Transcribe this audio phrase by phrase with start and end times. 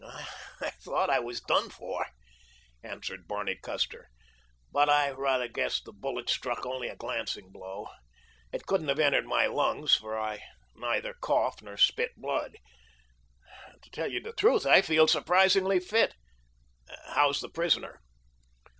[0.03, 2.07] "I thought I was done for,"
[2.81, 4.09] answered Barney Custer,
[4.71, 7.87] "but I rather guess the bullet struck only a glancing blow.
[8.51, 10.41] It couldn't have entered my lungs, for I
[10.73, 12.57] neither cough nor spit blood.
[13.79, 16.15] To tell you the truth, I feel surprisingly fit.
[17.13, 18.01] How's the prisoner?"